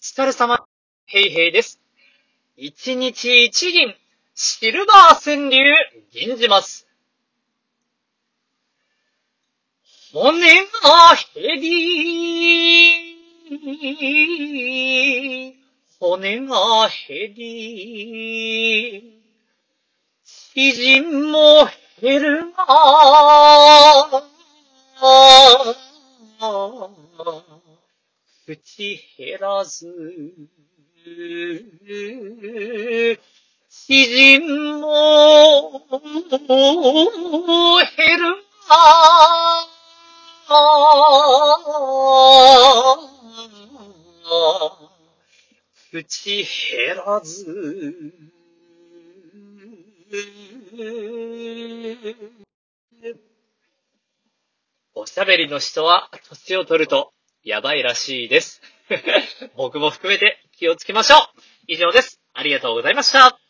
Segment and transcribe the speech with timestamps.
[0.00, 0.64] 疲れ様。
[1.06, 1.80] へいへいです。
[2.56, 3.94] 一日一銀、
[4.34, 5.74] シルバー川柳、
[6.12, 6.86] 銀じます。
[10.12, 13.08] 骨が減り、
[15.98, 19.20] 骨が減り、
[20.24, 21.68] 縮も
[22.00, 24.22] 減るが、
[28.48, 30.32] 口減らず、
[33.68, 34.40] 縮
[34.80, 35.82] も
[37.94, 39.66] 減るが、
[45.90, 48.14] 口減らず、
[54.94, 57.12] おしゃべりの人は年を取ると
[57.48, 58.60] やばいらしいです。
[59.56, 61.40] 僕も含めて気をつけましょう。
[61.66, 62.20] 以上です。
[62.34, 63.47] ありがとうございました。